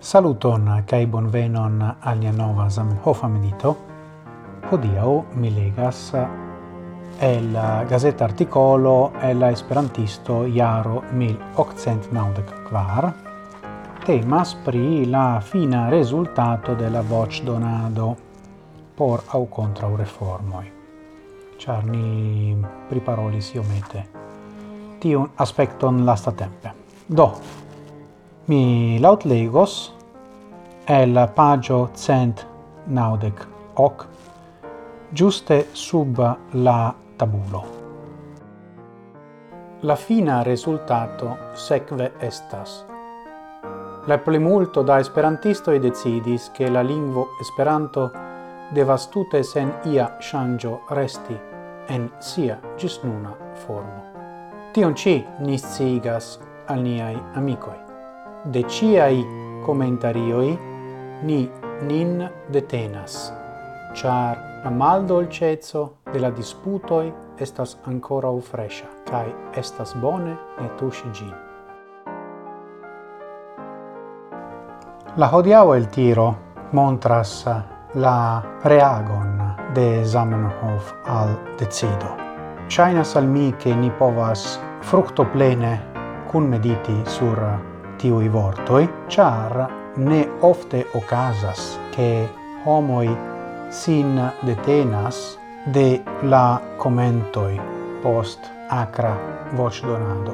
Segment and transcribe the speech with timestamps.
[0.00, 3.76] Saluton kai bonvenon al nia nova Zamenhof medito.
[4.70, 6.14] Hodiaŭ mi legas
[7.20, 7.58] el
[7.90, 13.12] gazeta articolo el la esperantisto jaro 1894
[14.06, 18.16] temas pri la fina rezultato de la voĉ donado
[18.96, 20.64] por aŭ kontraŭ reformoj.
[21.58, 22.56] Ĉar ni
[22.88, 24.04] priparolis iomete
[25.02, 26.70] tiun aspekton lastatempe.
[27.08, 27.32] Do,
[28.48, 29.94] mi lautlegos
[30.86, 32.46] el pagio cent
[32.86, 34.06] naudec hoc,
[35.12, 36.18] giuste sub
[36.52, 37.64] la tabulo.
[39.82, 42.86] La fina resultato secve estas.
[44.06, 48.10] La plimulto da esperantisto e decidis che la lingvo Esperanto
[48.72, 51.38] devas tute sen ia shangio resti
[51.88, 54.02] en sia ĝisnuna formo.
[54.72, 55.60] Tion ci ni
[56.66, 57.87] al niai amicoi
[58.44, 59.26] de ciai
[59.64, 60.58] commentarioi
[61.22, 61.50] ni
[61.82, 63.32] nin detenas,
[63.94, 70.68] char la mal dolcezzo de la disputoi estas ancora u fresha, cae estas bone ne
[70.76, 71.34] tusi gin.
[75.16, 76.36] La hodiau el tiro
[76.72, 77.46] montras
[77.94, 82.16] la reagon de Zamenhof al decido.
[82.68, 85.80] Chainas al mi che ni povas fructo plene
[86.30, 87.38] cun mediti sur
[87.98, 92.28] tiui vortoi, char ne ofte ocasas che
[92.64, 93.10] homoi
[93.70, 95.38] sin detenas
[95.72, 97.60] de la commentoi
[98.02, 99.16] post acra
[99.52, 100.32] voce donado.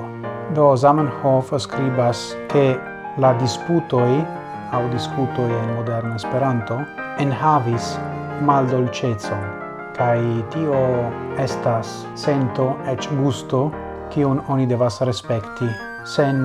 [0.53, 2.79] Do Zamenhof scribas che
[3.17, 4.25] la disputoi
[4.70, 6.85] au discutoi in moderna Esperanto
[8.41, 9.45] mal dolcezon,
[9.97, 13.70] cae tio estas sento ec gusto
[14.11, 15.67] cion oni devas respecti
[16.05, 16.45] sen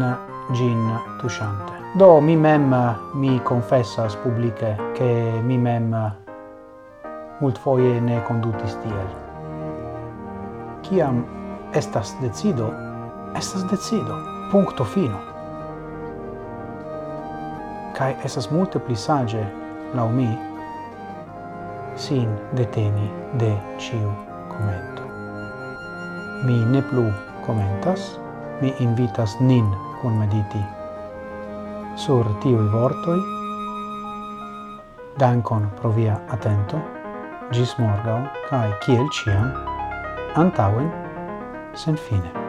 [0.53, 0.89] gin
[1.21, 1.73] tuŝante.
[1.99, 2.73] Do mi mem
[3.13, 5.93] mi confessas publike che mi mem
[7.39, 9.07] multfoje ne condutis tiel.
[10.81, 11.23] Ciam
[11.73, 12.73] estas decido,
[13.35, 14.39] estas decido.
[14.51, 15.17] puncto fino.
[17.97, 19.43] Kaj estas multe pli sage,
[19.93, 20.29] lau mi
[21.95, 24.09] sin deteni de ciu
[24.49, 25.03] commento.
[26.45, 27.05] Mi ne plu
[27.45, 28.17] commentas,
[28.61, 29.67] mi invitas nin
[30.01, 30.61] kun mediti
[31.95, 33.19] sur tiui vortoi,
[35.19, 36.79] Dankon pro via atento,
[37.51, 39.51] gis morgau, cae ciel ciam,
[40.35, 40.87] antauen,
[41.73, 42.48] sen fine.